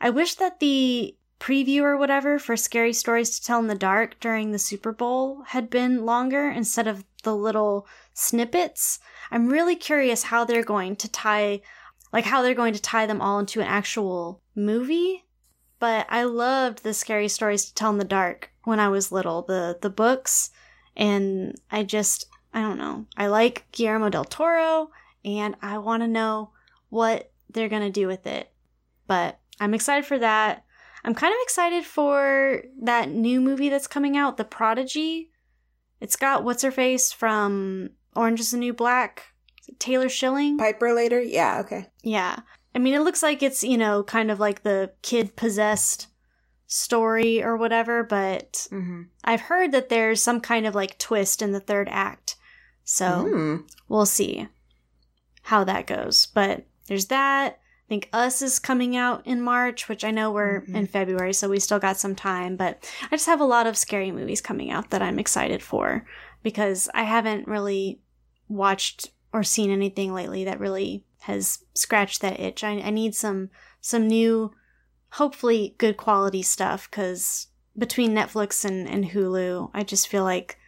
[0.00, 4.18] I wish that the preview or whatever for scary stories to tell in the dark
[4.20, 8.98] during the Super Bowl had been longer instead of the little snippets.
[9.30, 11.62] I'm really curious how they're going to tie
[12.12, 15.24] like how they're going to tie them all into an actual movie.
[15.78, 19.42] But I loved the scary stories to tell in the dark when I was little,
[19.42, 20.50] the the books,
[20.96, 23.06] and I just I don't know.
[23.16, 24.90] I like Guillermo del Toro
[25.24, 26.50] and I want to know
[26.90, 28.50] what they're going to do with it.
[29.06, 30.64] But I'm excited for that.
[31.04, 35.30] I'm kind of excited for that new movie that's coming out, The Prodigy.
[36.00, 39.32] It's got what's her face from Orange is the New Black,
[39.78, 40.58] Taylor Schilling.
[40.58, 41.20] Piper later?
[41.20, 41.86] Yeah, okay.
[42.02, 42.40] Yeah.
[42.74, 46.08] I mean, it looks like it's, you know, kind of like the kid possessed
[46.66, 49.02] story or whatever, but Mm-hmm.
[49.24, 52.21] I've heard that there's some kind of like twist in the third act.
[52.84, 53.70] So Mm.
[53.88, 54.48] we'll see
[55.42, 56.26] how that goes.
[56.26, 57.58] But there's that.
[57.86, 60.74] I think Us is coming out in March, which I know we're Mhm.
[60.74, 62.56] in February, so we still got some time.
[62.56, 66.06] But I just have a lot of scary movies coming out that I'm excited for
[66.42, 68.00] because I haven't really
[68.48, 72.64] watched or seen anything lately that really has scratched that itch.
[72.64, 74.52] I, I need some some new,
[75.10, 80.58] hopefully good quality stuff because between Netflix and, and Hulu, I just feel like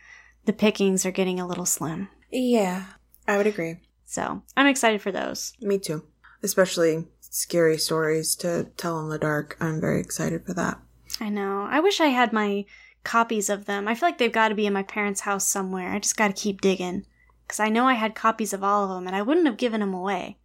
[0.45, 2.09] the pickings are getting a little slim.
[2.31, 2.85] Yeah,
[3.27, 3.77] I would agree.
[4.05, 5.53] So I'm excited for those.
[5.61, 6.05] Me too.
[6.43, 9.57] Especially scary stories to tell in the dark.
[9.61, 10.79] I'm very excited for that.
[11.21, 11.67] I know.
[11.69, 12.65] I wish I had my
[13.03, 13.89] copies of them.
[13.89, 15.93] I feel like they've got to be in my parents' house somewhere.
[15.93, 17.07] I just got to keep digging.
[17.47, 19.81] Because I know I had copies of all of them and I wouldn't have given
[19.81, 20.39] them away.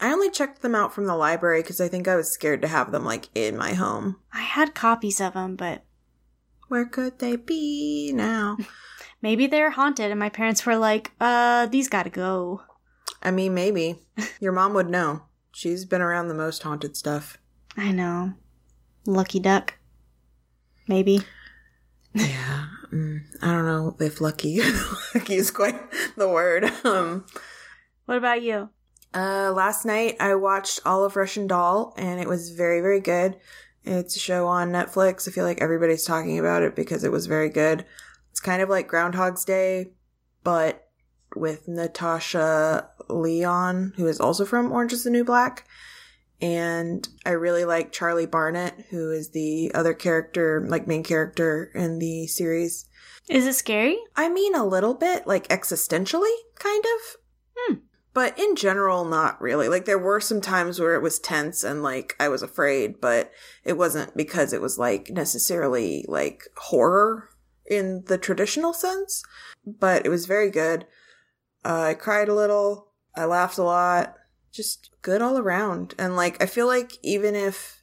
[0.00, 2.68] I only checked them out from the library because I think I was scared to
[2.68, 4.16] have them like in my home.
[4.32, 5.83] I had copies of them, but
[6.74, 8.56] Where could they be now?
[9.22, 12.62] maybe they're haunted and my parents were like, uh, these gotta go.
[13.22, 14.00] I mean, maybe.
[14.40, 15.22] Your mom would know.
[15.52, 17.38] She's been around the most haunted stuff.
[17.76, 18.32] I know.
[19.06, 19.74] Lucky duck.
[20.88, 21.20] Maybe.
[22.12, 22.66] Yeah.
[22.92, 24.60] Mm, I don't know if lucky
[25.14, 25.80] lucky is quite
[26.16, 26.64] the word.
[26.84, 27.24] Um
[28.06, 28.70] What about you?
[29.14, 33.36] uh last night I watched all of Russian Doll and it was very very good.
[33.84, 35.28] It's a show on Netflix.
[35.28, 37.84] I feel like everybody's talking about it because it was very good.
[38.30, 39.92] It's kind of like Groundhog's Day
[40.44, 40.88] but
[41.34, 45.66] with Natasha Lyonne who is also from Orange is the New Black.
[46.40, 51.98] And I really like Charlie Barnett, who is the other character, like main character in
[52.00, 52.86] the series.
[53.30, 53.96] Is it scary?
[54.14, 57.16] I mean, a little bit, like existentially, kind of.
[57.56, 57.74] Hmm.
[58.14, 59.68] But in general, not really.
[59.68, 63.32] Like, there were some times where it was tense and, like, I was afraid, but
[63.64, 67.28] it wasn't because it was, like, necessarily, like, horror
[67.66, 69.22] in the traditional sense.
[69.66, 70.86] But it was very good.
[71.64, 72.92] Uh, I cried a little.
[73.16, 74.14] I laughed a lot.
[74.52, 75.94] Just good all around.
[75.98, 77.82] And, like, I feel like even if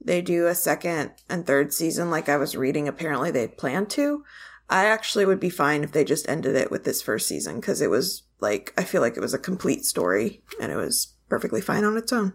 [0.00, 4.22] they do a second and third season, like I was reading, apparently they plan to,
[4.68, 7.80] I actually would be fine if they just ended it with this first season because
[7.80, 11.60] it was like I feel like it was a complete story and it was perfectly
[11.60, 12.32] fine on its own.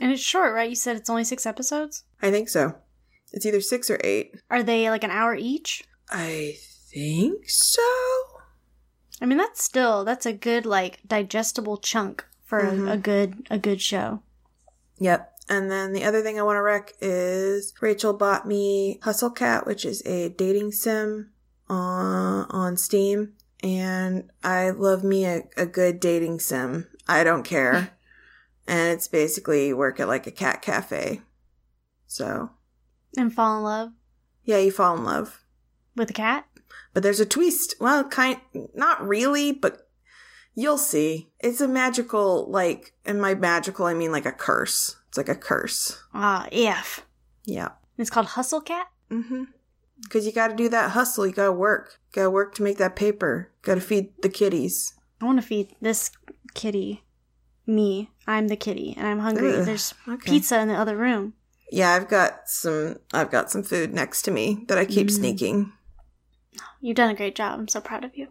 [0.00, 0.68] And it's short, right?
[0.70, 2.04] You said it's only six episodes?
[2.22, 2.76] I think so.
[3.32, 4.32] It's either six or eight.
[4.50, 5.82] Are they like an hour each?
[6.10, 6.54] I
[6.92, 7.82] think so.
[9.20, 12.92] I mean, that's still that's a good like digestible chunk for a- Mhm.
[12.92, 14.22] a, good a good show.
[14.98, 15.32] Yep.
[15.48, 19.66] And then the other thing I want to rec is Rachel bought me Hustle Cat,
[19.66, 21.30] which is a dating sim
[21.68, 26.86] on on Steam, and I love me a, a good dating sim.
[27.08, 27.90] I don't care,
[28.66, 31.22] and it's basically work at like a cat cafe.
[32.06, 32.50] So
[33.16, 33.92] And fall in love
[34.44, 35.44] yeah, you fall in love,
[35.96, 36.46] with a cat.
[36.94, 37.74] but there's a twist.
[37.80, 38.38] Well, kind
[38.74, 39.88] not really, but
[40.54, 41.30] you'll see.
[41.40, 44.96] It's a magical like, and my magical I mean like a curse.
[45.08, 46.00] It's like a curse.
[46.14, 47.04] Ah, if
[47.44, 47.70] Yeah.
[47.98, 48.86] it's called Hustle Cat.
[49.10, 49.44] Mm-hmm.
[50.02, 51.26] Because you got to do that hustle.
[51.26, 51.98] You got to work.
[52.12, 53.50] Got to work to make that paper.
[53.62, 54.94] Got to feed the kitties.
[55.20, 56.10] I want to feed this
[56.54, 57.02] kitty.
[57.68, 59.52] Me, I'm the kitty, and I'm hungry.
[59.56, 60.30] Ugh, There's okay.
[60.30, 61.32] pizza in the other room.
[61.72, 62.98] Yeah, I've got some.
[63.12, 65.10] I've got some food next to me that I keep Mm.
[65.10, 65.72] sneaking.
[66.80, 67.58] You've done a great job.
[67.58, 68.28] I'm so proud of you.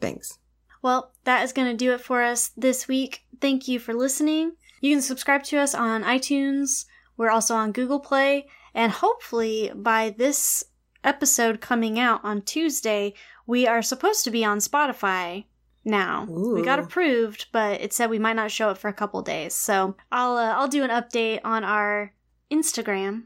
[0.00, 0.38] Thanks.
[0.82, 3.22] Well, that is going to do it for us this week.
[3.40, 4.52] Thank you for listening.
[4.82, 6.84] You can subscribe to us on iTunes.
[7.16, 8.48] We're also on Google Play.
[8.74, 10.62] And hopefully, by this
[11.08, 13.14] episode coming out on Tuesday,
[13.46, 15.44] we are supposed to be on Spotify
[15.84, 16.26] now.
[16.28, 19.54] We got approved, but it said we might not show it for a couple days.
[19.54, 22.12] So I'll uh, I'll do an update on our
[22.50, 23.24] Instagram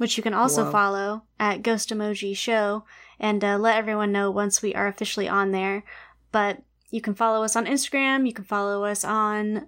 [0.00, 0.70] which you can also Whoa.
[0.70, 2.84] follow at Ghost Emoji Show
[3.18, 5.84] and uh, let everyone know once we are officially on there.
[6.32, 8.26] But you can follow us on Instagram.
[8.26, 9.66] You can follow us on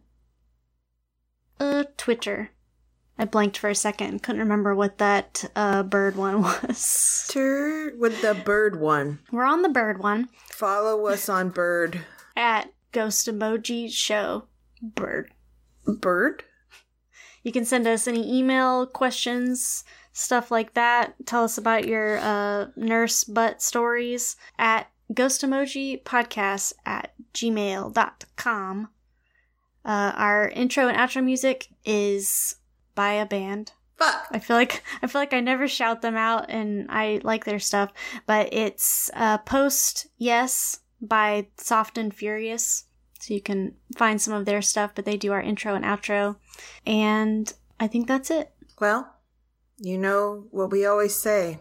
[1.61, 2.49] uh, Twitter.
[3.23, 4.25] I blanked for a second.
[4.25, 7.27] Couldn't remember what that uh, bird one was.
[7.31, 9.21] Tur- with the bird one.
[9.31, 12.05] We're on the bird one Follow us on bird.
[12.37, 14.47] at Ghost Emoji Show
[14.83, 15.31] Bird.
[15.87, 16.43] Bird?
[17.45, 21.15] You can send us any email questions, stuff like that.
[21.25, 28.89] Tell us about your uh, nurse butt stories at ghost emoji podcast at gmail.com.
[29.85, 32.57] Uh, our intro and outro music is
[32.95, 33.73] by a band.
[33.97, 34.29] Fuck.
[34.31, 37.59] I feel like I feel like I never shout them out, and I like their
[37.59, 37.93] stuff.
[38.27, 42.85] But it's uh, Post Yes by Soft and Furious,
[43.21, 44.93] so you can find some of their stuff.
[44.95, 46.37] But they do our intro and outro,
[46.87, 48.53] and I think that's it.
[48.81, 49.15] Well,
[49.79, 51.59] you know what we always say.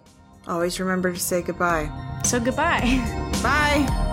[0.48, 1.92] Always remember to say goodbye.
[2.24, 2.82] So goodbye.
[3.44, 4.08] Bye.